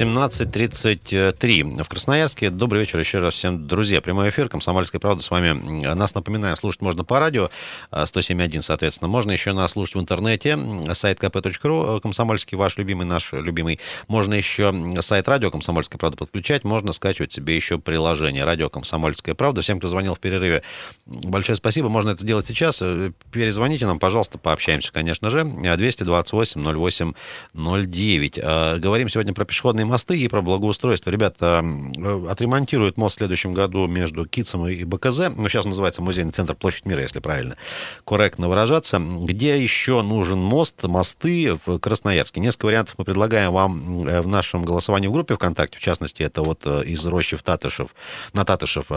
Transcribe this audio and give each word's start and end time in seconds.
17.33 0.00 1.82
в 1.82 1.88
Красноярске. 1.88 2.48
Добрый 2.48 2.80
вечер 2.80 2.98
еще 2.98 3.18
раз 3.18 3.34
всем, 3.34 3.66
друзья. 3.66 4.00
Прямой 4.00 4.30
эфир 4.30 4.48
«Комсомольская 4.48 4.98
правда» 4.98 5.22
с 5.22 5.30
вами. 5.30 5.52
Нас, 5.92 6.14
напоминаем, 6.14 6.56
слушать 6.56 6.80
можно 6.80 7.04
по 7.04 7.18
радио 7.18 7.50
107.1, 7.92 8.58
а, 8.60 8.62
соответственно. 8.62 9.08
Можно 9.08 9.32
еще 9.32 9.52
нас 9.52 9.72
слушать 9.72 9.96
в 9.96 10.00
интернете. 10.00 10.58
Сайт 10.94 11.22
kp.ru, 11.22 12.00
комсомольский, 12.00 12.56
ваш 12.56 12.78
любимый, 12.78 13.04
наш 13.04 13.34
любимый. 13.34 13.78
Можно 14.08 14.32
еще 14.32 14.72
сайт 15.02 15.28
радио 15.28 15.50
«Комсомольская 15.50 15.98
правда» 15.98 16.16
подключать. 16.16 16.64
Можно 16.64 16.92
скачивать 16.92 17.32
себе 17.32 17.54
еще 17.54 17.78
приложение 17.78 18.44
«Радио 18.44 18.70
Комсомольская 18.70 19.34
правда». 19.34 19.60
Всем, 19.60 19.80
кто 19.80 19.88
звонил 19.88 20.14
в 20.14 20.18
перерыве, 20.18 20.62
большое 21.04 21.56
спасибо. 21.56 21.90
Можно 21.90 22.12
это 22.12 22.22
сделать 22.22 22.46
сейчас. 22.46 22.82
Перезвоните 23.32 23.84
нам, 23.84 23.98
пожалуйста, 23.98 24.38
пообщаемся, 24.38 24.94
конечно 24.94 25.28
же. 25.28 25.44
228 25.44 26.62
08 26.62 27.12
09. 27.52 28.38
Говорим 28.80 29.10
сегодня 29.10 29.34
про 29.34 29.44
пешеходные 29.44 29.89
мосты 29.90 30.18
и 30.18 30.28
про 30.28 30.40
благоустройство. 30.40 31.10
Ребята 31.10 31.62
э, 31.62 32.26
отремонтируют 32.28 32.96
мост 32.96 33.16
в 33.16 33.18
следующем 33.18 33.52
году 33.52 33.86
между 33.86 34.26
Кицем 34.26 34.66
и 34.66 34.84
БКЗ. 34.84 35.30
Ну, 35.36 35.48
сейчас 35.48 35.66
называется 35.66 36.00
музейный 36.02 36.32
центр 36.32 36.54
Площадь 36.54 36.86
мира, 36.86 37.02
если 37.02 37.20
правильно 37.20 37.56
корректно 38.04 38.48
выражаться. 38.48 38.98
Где 38.98 39.62
еще 39.62 40.02
нужен 40.02 40.38
мост, 40.38 40.82
мосты 40.84 41.58
в 41.66 41.78
Красноярске? 41.78 42.40
Несколько 42.40 42.66
вариантов 42.66 42.94
мы 42.96 43.04
предлагаем 43.04 43.52
вам 43.52 44.06
э, 44.06 44.22
в 44.22 44.26
нашем 44.26 44.64
голосовании 44.64 45.08
в 45.08 45.12
группе 45.12 45.34
ВКонтакте. 45.34 45.78
В 45.78 45.82
частности, 45.82 46.22
это 46.22 46.42
вот 46.42 46.62
э, 46.64 46.84
из 46.84 47.04
рощи 47.04 47.36
в 47.36 47.42
Татышев, 47.42 47.94
на 48.32 48.44
Татышев 48.44 48.90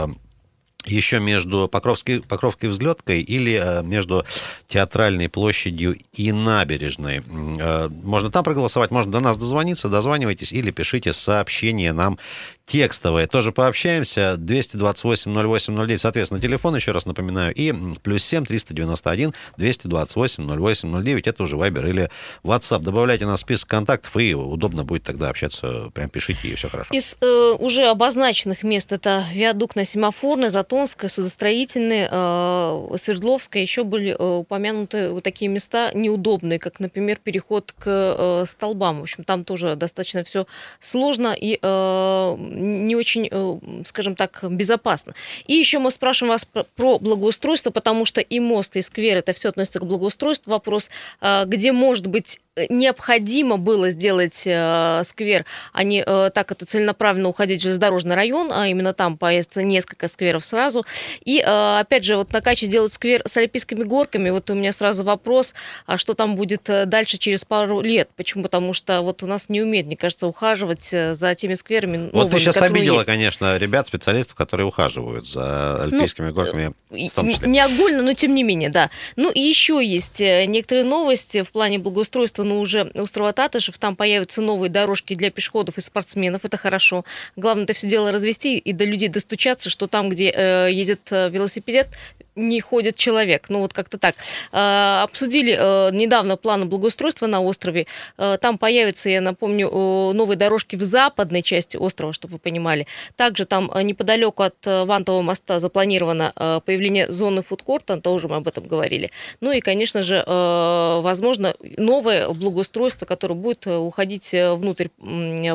еще 0.85 1.19
между 1.19 1.67
Покровской, 1.67 2.21
Покровкой 2.21 2.69
взлеткой 2.69 3.21
или 3.21 3.59
э, 3.61 3.83
между 3.83 4.26
Театральной 4.67 5.29
площадью 5.29 5.98
и 6.13 6.31
набережной. 6.31 7.23
Э, 7.59 7.90
можно 7.90 8.31
там 8.31 8.43
проголосовать, 8.43 8.91
можно 8.91 9.12
до 9.12 9.20
нас 9.20 9.37
дозвониться, 9.37 9.90
дозванивайтесь 9.90 10.51
или 10.51 10.71
пишите 10.71 11.13
сообщение 11.13 11.93
нам 11.93 12.17
текстовое. 12.65 13.27
Тоже 13.27 13.51
пообщаемся. 13.51 14.35
228-08-09, 14.37 15.97
соответственно, 15.97 16.41
телефон, 16.41 16.75
еще 16.75 16.91
раз 16.91 17.05
напоминаю, 17.05 17.53
и 17.53 17.73
плюс 18.01 18.23
7 18.23 18.45
391 18.45 19.33
228 19.57 20.47
08 20.47 21.03
09. 21.03 21.27
Это 21.27 21.43
уже 21.43 21.57
Viber 21.57 21.89
или 21.89 22.09
WhatsApp. 22.43 22.79
Добавляйте 22.79 23.25
нас 23.25 23.39
в 23.39 23.41
список 23.41 23.69
контактов, 23.69 24.15
и 24.17 24.34
удобно 24.34 24.84
будет 24.84 25.03
тогда 25.03 25.29
общаться. 25.29 25.91
Прям 25.93 26.09
пишите, 26.09 26.47
и 26.47 26.55
все 26.55 26.69
хорошо. 26.69 26.93
Из 26.93 27.17
э, 27.21 27.55
уже 27.59 27.85
обозначенных 27.87 28.63
мест 28.63 28.91
это 28.91 29.25
виадук 29.31 29.75
на 29.75 29.85
Семафорной, 29.85 30.49
Затонская, 30.49 31.09
Судостроительная, 31.09 32.09
э, 32.11 32.97
Свердловская. 32.97 33.61
Еще 33.61 33.84
были 33.84 34.15
э, 34.17 34.37
упомянуты 34.37 35.09
вот 35.09 35.23
такие 35.23 35.49
места 35.49 35.91
неудобные, 35.93 36.59
как, 36.59 36.79
например, 36.79 37.17
переход 37.21 37.73
к 37.77 37.85
э, 37.87 38.45
столбам. 38.47 38.99
В 38.99 39.03
общем, 39.03 39.23
там 39.23 39.43
тоже 39.43 39.75
достаточно 39.75 40.23
все 40.23 40.47
сложно 40.79 41.35
и 41.39 41.59
э, 41.61 42.52
не 42.54 42.96
очень, 42.96 43.27
э, 43.29 43.84
скажем 43.85 44.15
так, 44.15 44.43
безопасно. 44.49 45.13
И 45.48 45.54
еще 45.54 45.79
мы 45.79 45.91
спрашиваем 45.91 46.34
вас 46.34 46.46
про 46.46 46.99
благоустройство, 46.99 47.71
потому 47.71 48.05
что 48.05 48.21
и 48.21 48.40
мост, 48.40 48.76
и 48.76 48.82
сквер, 48.82 49.18
это 49.18 49.34
все 49.34 49.49
относится 49.49 49.79
к 49.79 49.85
благоустройству. 49.85 50.51
Вопрос, 50.51 50.90
э, 51.21 51.46
где, 51.46 51.71
может 51.71 52.07
быть, 52.07 52.40
необходимо 52.70 53.57
было 53.57 53.90
сделать 53.90 54.43
э, 54.46 55.01
сквер, 55.05 55.46
а 55.71 55.84
не 55.84 56.04
так 56.04 56.51
это 56.51 56.65
целенаправленно 56.65 57.29
уходить 57.29 57.59
в 57.59 57.63
железнодорожный 57.63 58.15
район, 58.15 58.51
а 58.54 58.68
именно 58.68 58.93
там 58.93 59.18
появится 59.18 59.63
несколько 59.63 60.07
скверов 60.07 60.46
сразу. 60.46 60.85
И, 61.26 61.40
опять 61.40 62.04
же, 62.04 62.15
вот 62.15 62.31
на 62.31 62.41
Каче 62.41 62.68
сделать 62.68 62.93
сквер 62.93 63.24
с 63.26 63.35
альпийскими 63.37 63.84
горками, 63.84 64.29
вот 64.29 64.50
у 64.50 64.53
меня 64.53 64.72
сразу 64.72 65.03
вопрос, 65.03 65.56
а 65.88 65.97
что 65.97 66.13
там 66.13 66.35
будет 66.35 66.69
дальше 66.85 67.18
через 67.18 67.44
пару 67.44 67.81
лет? 67.81 68.09
Почему? 68.16 68.44
Потому 68.44 68.74
что 68.74 69.02
вот 69.02 69.24
у 69.24 69.28
нас 69.28 69.50
не 69.50 69.62
умеют, 69.62 69.88
мне 69.88 69.97
кажется, 69.97 70.28
ухаживать 70.28 70.90
за 70.91 71.35
теми 71.35 71.56
скверами. 71.56 72.09
Вот 72.14 72.30
ты 72.30 72.40
сейчас 72.44 72.62
обидела, 72.62 72.96
есть. 72.96 73.06
конечно, 73.06 73.58
ребят, 73.58 73.88
специалистов, 73.88 74.36
которые 74.36 74.68
ухаживают 74.68 75.28
за 75.28 75.84
альпийскими 75.84 76.28
ну, 76.28 76.34
горками 76.34 76.74
в 76.90 77.09
том 77.09 77.30
числе. 77.30 77.48
Не 77.48 77.59
огульно, 77.59 78.04
но 78.04 78.14
тем 78.14 78.34
не 78.34 78.44
менее, 78.44 78.70
да. 78.70 78.90
Ну 79.16 79.31
и 79.31 79.40
еще 79.40 79.81
есть 79.84 80.22
э, 80.22 80.46
некоторые 80.46 80.86
новости 80.86 81.42
в 81.44 81.52
плане 81.52 81.80
благоустройства, 81.80 82.44
но 82.44 82.59
уже 82.59 82.92
острова 82.96 83.34
Татышев, 83.34 83.78
там 83.78 83.96
появятся 83.96 84.42
новые 84.42 84.70
дорожки 84.70 85.16
для 85.16 85.32
пешеходов 85.32 85.78
и 85.78 85.82
спортсменов, 85.82 86.46
это 86.46 86.58
хорошо. 86.58 87.06
Главное 87.36 87.64
это 87.64 87.74
все 87.74 87.88
дело 87.88 88.12
развести 88.12 88.58
и 88.58 88.74
до 88.74 88.86
людей 88.86 89.09
достучаться, 89.09 89.70
что 89.70 89.88
там, 89.88 90.09
где 90.09 90.32
э, 90.36 90.70
едет 90.72 91.02
э, 91.12 91.30
велосипед, 91.30 91.88
не 92.36 92.62
ходит 92.62 92.96
человек. 92.96 93.50
Ну, 93.50 93.60
вот 93.60 93.74
как-то 93.74 93.98
так. 93.98 94.16
А, 94.52 95.04
обсудили 95.04 95.56
э, 95.60 95.92
недавно 95.92 96.38
планы 96.38 96.66
благоустройства 96.66 97.28
на 97.28 97.42
острове. 97.42 97.86
Э, 98.18 98.38
там 98.40 98.58
появятся, 98.58 99.10
я 99.10 99.22
напомню, 99.22 99.70
новые 99.70 100.38
дорожки 100.38 100.76
в 100.76 100.82
западной 100.82 101.42
части 101.42 101.78
острова, 101.78 102.14
чтобы 102.14 102.34
вы 102.34 102.40
понимали. 102.40 102.88
Также 103.16 103.46
там 103.46 103.72
э, 103.74 103.82
неподалеку 103.84 104.44
от 104.44 104.56
Вантового 104.66 105.22
моста 105.22 105.60
запланировано 105.60 106.62
появление 106.66 107.12
зоны 107.12 107.44
фудкорта, 107.44 108.00
тоже 108.00 108.28
мы 108.28 108.38
об 108.38 108.48
этом 108.48 108.68
говорили. 108.68 109.12
Ну 109.42 109.52
и, 109.52 109.60
конечно 109.60 110.04
же, 110.04 110.24
возможно, 110.28 111.56
новое 111.78 112.30
благоустройство, 112.30 113.06
которое 113.06 113.36
будет 113.36 113.68
уходить 113.68 114.32
внутрь 114.34 114.88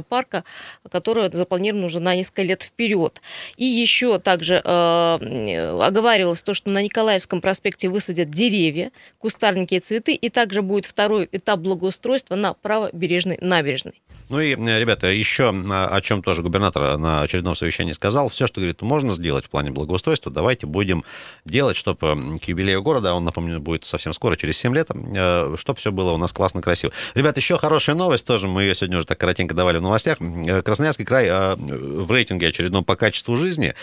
парка, 0.09 0.45
которое 0.91 1.31
запланировано 1.31 1.87
уже 1.87 2.00
на 2.00 2.15
несколько 2.15 2.43
лет 2.43 2.62
вперед. 2.62 3.21
И 3.56 3.65
еще 3.65 4.19
также 4.19 4.59
оговаривалось 4.59 6.43
то, 6.43 6.55
что 6.55 6.67
на 6.72 6.82
Николаевском 6.82 7.40
проспекте 7.40 7.88
высадят 7.88 8.30
деревья, 8.30 8.90
кустарники 9.18 9.74
и 9.74 9.80
цветы, 9.80 10.14
и 10.14 10.28
также 10.28 10.62
будет 10.62 10.86
второй 10.86 11.28
этап 11.32 11.60
благоустройства 11.60 12.34
на 12.34 12.54
правобережной 12.54 13.38
набережной. 13.40 14.00
Ну 14.28 14.40
и, 14.40 14.54
э, 14.54 14.78
ребята, 14.78 15.06
еще 15.06 15.48
о 15.48 16.00
чем 16.02 16.22
тоже 16.22 16.42
губернатор 16.42 16.98
на 16.98 17.22
очередном 17.22 17.54
совещании 17.54 17.92
сказал. 17.92 18.28
Все, 18.28 18.46
что, 18.46 18.60
говорит, 18.60 18.82
можно 18.82 19.14
сделать 19.14 19.46
в 19.46 19.50
плане 19.50 19.70
благоустройства, 19.70 20.30
давайте 20.30 20.66
будем 20.66 21.04
делать, 21.44 21.76
чтобы 21.76 22.38
к 22.38 22.44
юбилею 22.44 22.82
города, 22.82 23.14
он, 23.14 23.24
напомню, 23.24 23.60
будет 23.60 23.84
совсем 23.84 24.12
скоро, 24.12 24.36
через 24.36 24.58
7 24.58 24.74
лет, 24.74 24.88
э, 24.90 25.54
чтобы 25.58 25.78
все 25.78 25.92
было 25.92 26.12
у 26.12 26.18
нас 26.18 26.32
классно, 26.32 26.60
красиво. 26.60 26.92
Ребят, 27.14 27.36
еще 27.36 27.56
хорошая 27.56 27.96
новость, 27.96 28.26
тоже 28.26 28.48
мы 28.48 28.62
ее 28.62 28.74
сегодня 28.74 28.98
уже 28.98 29.06
так 29.06 29.18
коротенько 29.18 29.54
давали 29.54 29.78
в 29.78 29.82
новостях. 29.82 30.18
Э, 30.20 30.62
Красноярский 30.62 31.04
край 31.04 31.28
в 31.28 32.10
рейтинге 32.10 32.48
очередном 32.48 32.84
по 32.84 32.96
качеству 32.96 33.36
жизни 33.36 33.74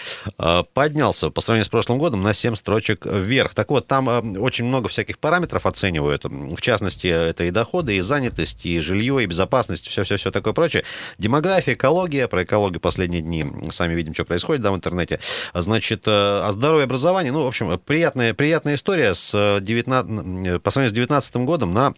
поднялся 0.74 1.30
по 1.30 1.42
сравнению 1.42 1.66
с 1.66 1.70
прошлым 1.70 1.98
годом 1.98 2.22
на 2.22 2.34
7 2.34 2.56
строчек 2.76 3.06
вверх. 3.06 3.54
Так 3.54 3.70
вот, 3.70 3.88
там 3.88 4.08
очень 4.38 4.66
много 4.66 4.90
всяких 4.90 5.18
параметров 5.18 5.66
оценивают. 5.66 6.26
В 6.26 6.60
частности, 6.62 7.08
это 7.08 7.46
и 7.46 7.52
доходы, 7.52 7.96
и 7.96 8.02
занятость, 8.02 8.66
и 8.66 8.80
жилье, 8.80 9.24
и 9.24 9.26
безопасность, 9.26 9.88
все-все-все 9.88 10.32
такое 10.32 10.54
прочее. 10.54 10.84
Демография, 11.18 11.74
экология. 11.74 12.28
Про 12.28 12.44
экологию 12.44 12.82
последние 12.82 13.22
дни 13.22 13.46
сами 13.72 13.94
видим, 13.94 14.14
что 14.14 14.26
происходит 14.26 14.62
да, 14.62 14.72
в 14.72 14.76
интернете. 14.76 15.20
Значит, 15.54 16.04
а 16.06 16.50
здоровье, 16.52 16.84
образование. 16.84 17.32
Ну, 17.32 17.44
в 17.44 17.48
общем, 17.48 17.80
приятная, 17.80 18.34
приятная 18.34 18.76
история 18.76 19.14
с 19.14 19.60
19, 19.62 20.62
по 20.62 20.72
сравнению 20.72 20.90
с 20.90 20.94
2019 20.94 21.36
годом 21.38 21.74
на 21.74 21.94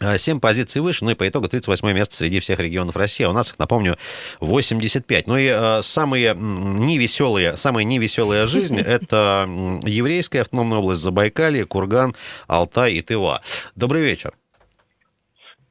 7 0.00 0.40
позиций 0.40 0.82
выше, 0.82 1.04
ну 1.04 1.10
и 1.10 1.14
по 1.14 1.28
итогу 1.28 1.48
38 1.48 1.92
место 1.92 2.16
среди 2.16 2.40
всех 2.40 2.58
регионов 2.58 2.96
России. 2.96 3.24
А 3.24 3.30
у 3.30 3.32
нас 3.32 3.50
их, 3.50 3.58
напомню, 3.58 3.96
85. 4.40 5.26
Ну 5.26 5.36
и 5.36 5.46
э, 5.46 5.82
самые 5.82 6.34
невеселые, 6.34 7.56
самая 7.56 7.84
невеселая 7.84 8.46
жизнь– 8.48 8.80
это 8.86 9.46
еврейская 9.84 10.42
автономная 10.42 10.78
область 10.78 11.02
Забайкалье, 11.02 11.64
Курган, 11.64 12.14
Алтай 12.48 12.94
и 12.94 13.02
Тыва. 13.02 13.40
Добрый 13.76 14.02
вечер. 14.02 14.32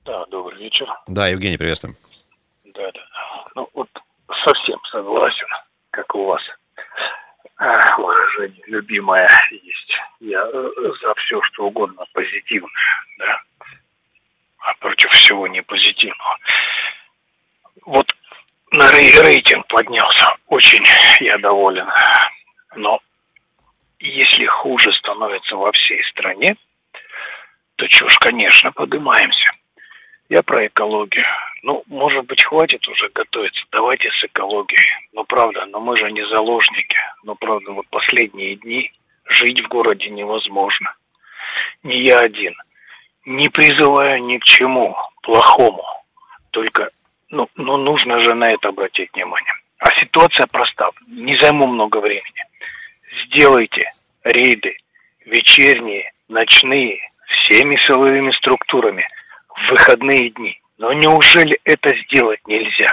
Да, 0.06 0.26
добрый 0.28 0.60
вечер. 0.60 0.88
Да, 1.08 1.28
Евгений, 1.28 1.58
приветствуем. 1.58 1.96
Да, 2.66 2.92
да. 2.92 3.02
Ну 3.56 3.70
вот 3.74 3.90
совсем 4.46 4.80
согласен, 4.92 5.48
как 5.92 6.14
у 6.16 6.26
вас 6.26 6.42
выражение 7.98 8.64
любимое 8.68 9.28
есть. 9.52 9.92
Я 10.20 10.42
э, 10.42 10.70
за 11.02 11.14
все, 11.16 11.42
что 11.52 11.68
угодно 11.68 12.06
позитивное, 12.14 12.70
всего 15.24 15.48
не 15.48 15.62
позитивного. 15.62 16.38
Вот 17.86 18.08
на 18.72 18.92
рейтинг 18.92 19.68
поднялся. 19.68 20.36
Очень 20.48 20.84
я 21.22 21.38
доволен. 21.38 21.88
Но 22.76 23.00
если 24.00 24.46
хуже 24.46 24.92
становится 24.94 25.56
во 25.56 25.72
всей 25.72 26.04
стране, 26.06 26.56
то 27.76 27.88
что 27.90 28.10
ж, 28.10 28.18
конечно, 28.20 28.72
поднимаемся. 28.72 29.54
Я 30.30 30.42
про 30.42 30.68
экологию. 30.68 31.26
Ну, 31.64 31.84
может 31.88 32.26
быть, 32.26 32.44
хватит 32.44 32.88
уже 32.88 33.10
готовиться. 33.10 33.64
Давайте 33.72 34.10
с 34.10 34.24
экологией. 34.24 34.88
Ну, 35.14 35.24
правда, 35.26 35.66
но 35.68 35.80
мы 35.80 35.98
же 35.98 36.12
не 36.12 36.26
заложники. 36.28 36.98
Но, 37.24 37.36
правда, 37.36 37.72
вот 37.72 37.88
последние 37.90 38.56
дни 38.56 38.92
жить 39.26 39.62
в 39.62 39.68
городе 39.68 40.10
невозможно. 40.10 40.96
Не 41.84 42.04
я 42.04 42.20
один. 42.20 42.56
Не 43.26 43.48
призываю 43.50 44.24
ни 44.24 44.38
к 44.38 44.44
чему 44.44 44.96
плохому. 45.24 45.84
Только, 46.52 46.90
ну, 47.30 47.50
ну, 47.56 47.78
нужно 47.78 48.22
же 48.22 48.36
на 48.36 48.48
это 48.50 48.70
обратить 48.70 49.12
внимание. 49.14 49.54
А 49.80 49.90
ситуация 50.00 50.46
проста. 50.48 50.92
Не 51.08 51.36
займу 51.38 51.68
много 51.68 51.98
времени. 51.98 52.46
Сделайте 53.26 53.90
рейды 54.24 54.78
вечерние, 55.26 56.12
ночные, 56.30 57.00
всеми 57.28 57.76
силовыми 57.86 58.32
структурами– 58.32 59.08
в 59.56 59.72
выходные 59.72 60.32
дни. 60.32 60.60
Но 60.78 60.92
неужели 60.94 61.60
это 61.64 61.96
сделать 62.06 62.40
нельзя? 62.48 62.90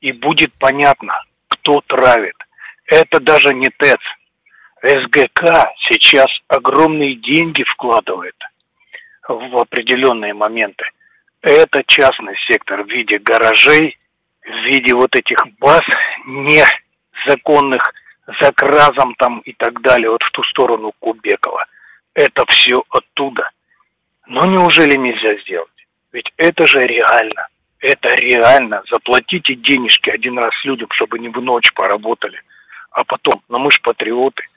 и 0.00 0.12
будет 0.12 0.52
понятно, 0.58 1.14
кто 1.48 1.80
травит. 1.86 2.36
Это 2.86 3.20
даже 3.20 3.52
не 3.54 3.68
ТЭЦ. 3.76 4.00
СГК 4.82 5.72
сейчас 5.88 6.26
огромные 6.48 7.16
деньги 7.16 7.64
вкладывает 7.64 8.36
в 9.26 9.56
определенные 9.56 10.34
моменты. 10.34 10.84
Это 11.46 11.84
частный 11.86 12.34
сектор 12.48 12.82
в 12.82 12.88
виде 12.88 13.20
гаражей, 13.20 13.96
в 14.42 14.64
виде 14.64 14.92
вот 14.92 15.14
этих 15.14 15.38
баз 15.60 15.82
незаконных, 16.26 17.84
закразом 18.40 19.14
там 19.14 19.38
и 19.44 19.52
так 19.52 19.80
далее, 19.80 20.10
вот 20.10 20.24
в 20.24 20.30
ту 20.32 20.42
сторону 20.42 20.90
Кубекова. 20.98 21.64
Это 22.14 22.44
все 22.48 22.82
оттуда. 22.90 23.48
Но 24.26 24.44
неужели 24.46 24.96
нельзя 24.96 25.40
сделать? 25.42 25.70
Ведь 26.10 26.32
это 26.36 26.66
же 26.66 26.80
реально. 26.80 27.46
Это 27.78 28.08
реально. 28.16 28.82
Заплатите 28.90 29.54
денежки 29.54 30.10
один 30.10 30.40
раз 30.40 30.52
людям, 30.64 30.88
чтобы 30.90 31.20
не 31.20 31.28
в 31.28 31.40
ночь 31.40 31.72
поработали. 31.74 32.40
А 32.90 33.04
потом, 33.04 33.40
ну 33.48 33.60
мы 33.60 33.70
ж 33.70 33.80
патриоты– 33.82 34.42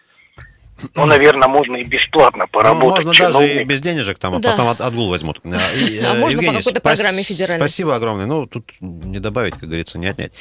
ну, 0.95 1.05
наверное, 1.05 1.47
можно 1.47 1.75
и 1.77 1.83
бесплатно 1.83 2.45
ну, 2.45 2.47
поработать. 2.47 2.83
Ну, 2.83 2.89
можно 2.89 3.13
чиновник. 3.13 3.49
даже 3.49 3.61
и 3.61 3.63
без 3.63 3.81
денежек, 3.81 4.17
там, 4.19 4.35
а 4.35 4.39
да. 4.39 4.51
потом 4.51 4.67
от, 4.67 4.81
отгул 4.81 5.09
возьмут. 5.09 5.39
А, 5.49 5.75
и, 5.75 5.99
а 5.99 6.13
можно 6.13 6.37
Евгений, 6.37 6.57
по 6.57 6.63
какой-то 6.63 6.81
программе 6.81 7.23
федеральной. 7.23 7.67
Спасибо 7.67 7.95
огромное. 7.95 8.25
Ну, 8.25 8.45
тут 8.47 8.71
не 8.79 9.19
добавить, 9.19 9.53
как 9.53 9.63
говорится, 9.63 9.97
не 9.97 10.07
отнять. 10.07 10.31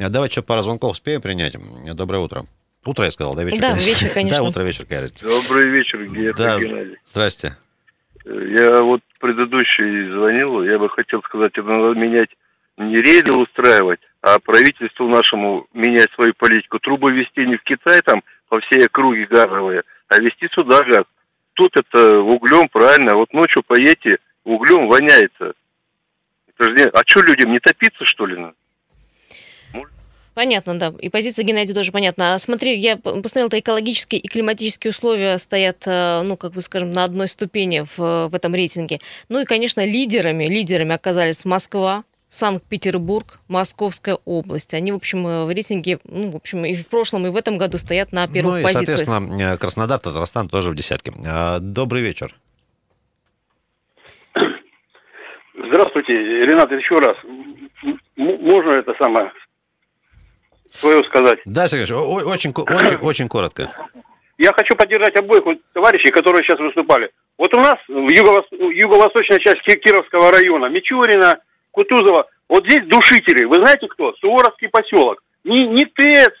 А 0.00 0.08
давайте 0.08 0.34
еще 0.34 0.42
пару 0.42 0.62
звонков 0.62 0.92
успеем 0.92 1.20
принять. 1.20 1.54
Доброе 1.94 2.18
утро. 2.18 2.44
Утро 2.84 3.04
я 3.04 3.10
сказал, 3.10 3.34
да, 3.34 3.44
вечер? 3.44 3.60
Да, 3.60 3.74
вечер, 3.74 4.08
конечно. 4.12 4.38
Да, 4.42 4.44
утро, 4.44 4.62
вечер, 4.62 4.84
кажется. 4.86 5.26
Добрый 5.26 5.70
вечер, 5.70 6.04
Георгий 6.04 6.32
да, 6.32 6.58
Геннадий. 6.58 6.96
Здрасте. 7.04 7.56
Я 8.24 8.82
вот 8.82 9.00
предыдущий 9.20 10.10
звонил, 10.12 10.62
я 10.62 10.78
бы 10.78 10.88
хотел 10.88 11.22
сказать, 11.22 11.56
надо 11.56 11.98
менять 11.98 12.30
не 12.76 12.96
рейды 12.96 13.36
устраивать, 13.36 14.00
а 14.22 14.38
правительству 14.38 15.08
нашему 15.08 15.66
менять 15.72 16.10
свою 16.14 16.34
политику. 16.34 16.78
Трубы 16.78 17.12
вести 17.12 17.46
не 17.46 17.56
в 17.56 17.62
Китай 17.62 18.00
там 18.02 18.22
по 18.54 18.60
всей 18.60 18.86
округе 18.86 19.26
газовые, 19.26 19.82
а 20.08 20.18
вести 20.18 20.46
сюда 20.52 20.80
газ. 20.84 21.04
Тут 21.54 21.76
это 21.76 22.20
углем, 22.20 22.68
правильно, 22.68 23.16
вот 23.16 23.32
ночью 23.32 23.64
поедете, 23.66 24.18
углем 24.44 24.86
воняется. 24.86 25.54
Это 26.46 26.70
же. 26.70 26.88
А 26.90 27.00
что 27.04 27.22
людям, 27.22 27.50
не 27.50 27.58
топиться, 27.58 28.04
что 28.04 28.26
ли? 28.26 28.36
Понятно, 30.34 30.78
да. 30.78 30.92
И 31.00 31.08
позиция 31.10 31.44
Геннадия 31.44 31.74
тоже 31.74 31.90
понятна. 31.92 32.34
А 32.34 32.38
смотри, 32.38 32.76
я 32.76 32.96
посмотрел, 32.96 33.48
что 33.48 33.58
экологические 33.58 34.20
и 34.20 34.28
климатические 34.28 34.90
условия 34.90 35.38
стоят, 35.38 35.84
э, 35.86 36.22
ну, 36.22 36.36
как 36.36 36.52
бы 36.52 36.60
скажем, 36.60 36.92
на 36.92 37.04
одной 37.04 37.28
ступени 37.28 37.84
в, 37.96 38.28
в 38.28 38.34
этом 38.34 38.52
рейтинге. 38.52 38.98
Ну 39.28 39.40
и, 39.40 39.44
конечно, 39.44 39.84
лидерами, 39.84 40.44
лидерами 40.44 40.92
оказались 40.92 41.44
Москва, 41.44 42.02
Санкт-Петербург, 42.34 43.38
Московская 43.46 44.18
область. 44.24 44.74
Они, 44.74 44.90
в 44.90 44.96
общем, 44.96 45.24
э, 45.24 45.44
в 45.44 45.50
рейтинге, 45.50 45.98
ну, 46.02 46.32
в 46.32 46.36
общем, 46.36 46.64
и 46.64 46.74
в 46.74 46.88
прошлом, 46.88 47.26
и 47.26 47.30
в 47.30 47.36
этом 47.36 47.58
году 47.58 47.78
стоят 47.78 48.10
на 48.10 48.26
первых 48.26 48.54
ну, 48.54 48.58
и, 48.58 48.62
позициях. 48.64 48.98
соответственно, 48.98 49.54
э, 49.54 49.56
Краснодар, 49.56 50.00
Татарстан 50.00 50.48
тоже 50.48 50.72
в 50.72 50.74
десятке. 50.74 51.12
А, 51.24 51.60
добрый 51.60 52.02
вечер. 52.02 52.34
Здравствуйте, 55.54 56.12
Ренат, 56.12 56.72
еще 56.72 56.96
раз. 56.96 57.16
Можно 58.16 58.72
это 58.72 58.92
самое 59.00 59.30
свое 60.72 61.04
сказать? 61.04 61.38
Да, 61.44 61.68
Сергей 61.68 61.84
очень, 61.94 62.50
очень, 62.50 62.96
очень 63.02 63.28
коротко. 63.28 63.70
Я 64.38 64.52
хочу 64.52 64.74
поддержать 64.74 65.16
обоих 65.16 65.44
вот 65.44 65.58
товарищей, 65.72 66.10
которые 66.10 66.42
сейчас 66.42 66.58
выступали. 66.58 67.10
Вот 67.38 67.56
у 67.56 67.60
нас 67.60 67.76
в 67.86 68.08
юго-восточной 68.10 69.38
части 69.38 69.78
Кировского 69.78 70.32
района, 70.32 70.66
Мичурина, 70.66 71.38
Кутузова, 71.74 72.26
вот 72.48 72.64
здесь 72.64 72.86
душители. 72.86 73.44
Вы 73.44 73.56
знаете 73.56 73.88
кто? 73.88 74.12
Суворовский 74.20 74.68
поселок. 74.68 75.22
Ни, 75.42 75.64
ни 75.64 75.84
ТЭЦ, 75.84 76.32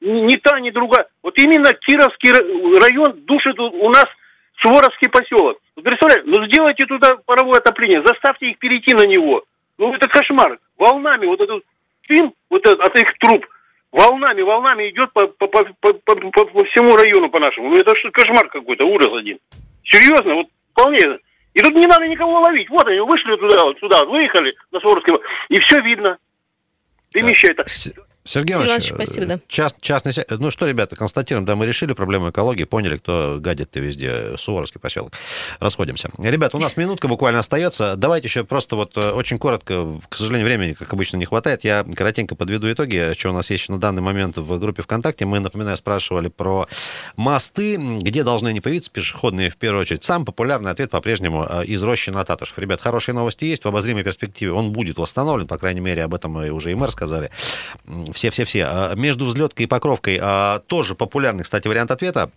ни, 0.00 0.20
ни 0.20 0.36
та, 0.36 0.60
ни 0.60 0.70
другая. 0.70 1.06
Вот 1.22 1.36
именно 1.38 1.72
Кировский 1.74 2.32
район 2.80 3.20
душит 3.26 3.58
у 3.58 3.90
нас 3.90 4.06
Суворовский 4.62 5.10
поселок. 5.10 5.58
Представляете? 5.74 6.30
Ну 6.30 6.46
сделайте 6.46 6.86
туда 6.86 7.16
паровое 7.26 7.58
отопление, 7.58 8.02
заставьте 8.06 8.50
их 8.50 8.58
перейти 8.58 8.94
на 8.94 9.06
него. 9.06 9.42
Ну 9.76 9.92
это 9.92 10.08
кошмар. 10.08 10.58
Волнами 10.78 11.26
вот 11.26 11.40
этот 11.40 11.64
дым 12.08 12.32
вот 12.48 12.64
этот, 12.64 12.80
от 12.80 12.96
их 12.98 13.12
труб 13.18 13.44
волнами, 13.96 14.42
волнами 14.42 14.90
идет 14.90 15.12
по, 15.12 15.26
по, 15.26 15.46
по, 15.48 15.64
по, 15.80 15.92
по, 15.94 16.14
по 16.14 16.64
всему 16.66 16.96
району 16.96 17.30
по 17.30 17.40
нашему. 17.40 17.70
Ну 17.70 17.76
это 17.76 17.96
что 17.96 18.10
кошмар 18.10 18.48
какой-то, 18.48 18.84
ужас 18.84 19.12
один. 19.18 19.38
Серьезно, 19.84 20.34
вот 20.34 20.46
вполне 20.72 21.18
и 21.56 21.60
тут 21.60 21.74
не 21.74 21.86
надо 21.86 22.06
никого 22.06 22.38
ловить. 22.40 22.68
Вот 22.68 22.86
они 22.86 23.00
вышли 23.00 23.34
туда, 23.36 23.64
вот 23.64 23.78
сюда, 23.78 24.04
выехали 24.04 24.54
на 24.72 24.80
Суворовский, 24.80 25.14
и 25.48 25.58
все 25.60 25.80
видно. 25.80 26.18
Дымище 27.14 27.48
это. 27.48 27.64
Сергей 28.26 28.54
Иванович, 28.56 28.92
спасибо, 28.94 29.26
да. 29.26 29.40
Част, 29.46 29.80
частный... 29.80 30.12
Ну 30.30 30.50
что, 30.50 30.66
ребята, 30.66 30.96
констатируем, 30.96 31.46
да, 31.46 31.54
мы 31.54 31.64
решили 31.64 31.92
проблему 31.92 32.30
экологии, 32.30 32.64
поняли, 32.64 32.96
кто 32.96 33.38
гадит-то 33.40 33.78
везде, 33.78 34.36
Суворовский 34.36 34.80
поселок. 34.80 35.12
Расходимся. 35.60 36.10
Ребята, 36.18 36.56
у 36.56 36.60
нас 36.60 36.76
минутка 36.76 37.06
буквально 37.08 37.38
остается. 37.38 37.94
Давайте 37.96 38.26
еще 38.26 38.44
просто 38.44 38.76
вот 38.76 38.96
э, 38.96 39.10
очень 39.12 39.38
коротко, 39.38 39.86
к 40.08 40.16
сожалению, 40.16 40.46
времени, 40.46 40.72
как 40.72 40.92
обычно, 40.92 41.16
не 41.16 41.24
хватает. 41.24 41.62
Я 41.62 41.84
коротенько 41.84 42.34
подведу 42.34 42.70
итоги, 42.70 43.14
что 43.16 43.30
у 43.30 43.32
нас 43.32 43.50
есть 43.50 43.68
на 43.68 43.78
данный 43.78 44.02
момент 44.02 44.36
в 44.36 44.58
группе 44.58 44.82
ВКонтакте. 44.82 45.24
Мы, 45.24 45.38
напоминаю, 45.38 45.76
спрашивали 45.76 46.28
про 46.28 46.66
мосты, 47.16 47.76
где 47.76 48.24
должны 48.24 48.52
не 48.52 48.60
появиться 48.60 48.90
пешеходные 48.90 49.50
в 49.50 49.56
первую 49.56 49.82
очередь. 49.82 50.02
Сам 50.02 50.24
популярный 50.24 50.72
ответ 50.72 50.90
по-прежнему 50.90 51.46
э, 51.48 51.64
из 51.66 51.82
рощи 51.82 52.10
на 52.10 52.24
Татушев. 52.24 52.58
Ребят, 52.58 52.80
хорошие 52.80 53.14
новости 53.14 53.44
есть, 53.44 53.64
в 53.64 53.68
обозримой 53.68 54.02
перспективе 54.02 54.50
он 54.52 54.72
будет 54.72 54.98
восстановлен, 54.98 55.46
по 55.46 55.58
крайней 55.58 55.80
мере, 55.80 56.02
об 56.02 56.14
этом 56.14 56.36
уже 56.36 56.72
и 56.72 56.74
мэр 56.74 56.90
сказали 56.90 57.30
все-все-все. 58.16 58.64
А, 58.64 58.94
между 58.94 59.26
взлеткой 59.26 59.64
и 59.64 59.68
покровкой 59.68 60.18
а, 60.20 60.60
тоже 60.60 60.94
популярный, 60.94 61.44
кстати, 61.44 61.68
вариант 61.68 61.90
ответа. 61.90 62.30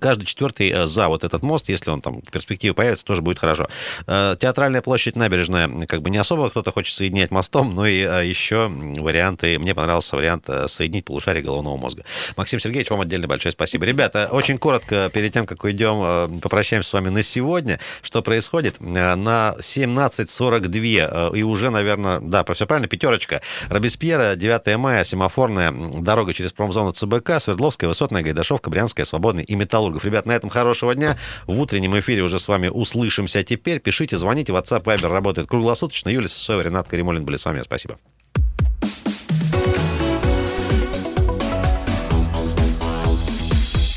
Каждый 0.00 0.24
четвертый 0.26 0.70
э, 0.70 0.86
за 0.86 1.08
вот 1.08 1.24
этот 1.24 1.42
мост, 1.42 1.68
если 1.68 1.90
он 1.90 2.00
там 2.00 2.20
в 2.20 2.30
перспективе 2.30 2.74
появится, 2.74 3.04
тоже 3.04 3.22
будет 3.22 3.38
хорошо. 3.38 3.68
Э, 4.06 4.36
театральная 4.38 4.82
площадь, 4.82 5.16
набережная, 5.16 5.86
как 5.86 6.02
бы 6.02 6.10
не 6.10 6.18
особо 6.18 6.50
кто-то 6.50 6.72
хочет 6.72 6.94
соединять 6.94 7.30
мостом, 7.30 7.74
но 7.74 7.86
и 7.86 8.02
э, 8.02 8.26
еще 8.26 8.68
варианты, 8.68 9.58
мне 9.58 9.74
понравился 9.74 10.16
вариант 10.16 10.48
соединить 10.66 11.04
полушарие 11.04 11.42
головного 11.42 11.76
мозга. 11.76 12.04
Максим 12.36 12.60
Сергеевич, 12.60 12.90
вам 12.90 13.00
отдельно 13.00 13.28
большое 13.28 13.52
спасибо. 13.52 13.84
Ребята, 13.86 14.28
очень 14.32 14.58
коротко, 14.58 15.10
перед 15.12 15.32
тем, 15.32 15.46
как 15.46 15.62
уйдем, 15.64 16.40
попрощаемся 16.40 16.90
с 16.90 16.92
вами 16.92 17.08
на 17.08 17.22
сегодня. 17.22 17.78
Что 18.02 18.22
происходит? 18.22 18.80
На 18.80 19.54
17.42 19.58 21.36
и 21.36 21.42
уже, 21.42 21.70
наверное, 21.70 22.20
да, 22.20 22.44
все 22.54 22.66
правильно, 22.66 22.88
пятерочка. 22.88 23.40
Робеспьера, 23.68 24.34
9 24.34 24.76
мая, 24.76 25.04
семафорная 25.04 25.72
дорога 25.72 26.34
через 26.34 26.52
промзону 26.52 26.92
ЦБК, 26.92 27.40
Свердловская, 27.40 27.88
Высотная, 27.88 28.22
Гайдашовка, 28.22 28.70
Брянская, 28.70 29.06
Свободный 29.06 29.44
и 29.44 29.54
Металл 29.54 29.75
металлургов. 29.76 30.04
Ребят, 30.04 30.26
на 30.26 30.32
этом 30.32 30.48
хорошего 30.50 30.94
дня. 30.94 31.16
В 31.46 31.60
утреннем 31.60 31.98
эфире 31.98 32.22
уже 32.22 32.38
с 32.38 32.48
вами 32.48 32.68
услышимся 32.68 33.42
теперь. 33.42 33.78
Пишите, 33.80 34.16
звоните. 34.16 34.52
WhatsApp, 34.52 34.84
Viber 34.84 35.08
работает 35.08 35.48
круглосуточно. 35.48 36.08
Юлия 36.08 36.28
Сысоева, 36.28 36.62
Ренат 36.62 36.88
Каримулин 36.88 37.24
были 37.24 37.36
с 37.36 37.44
вами. 37.44 37.60
Спасибо. 37.62 37.98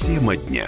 Тема 0.06 0.36
дня. 0.36 0.68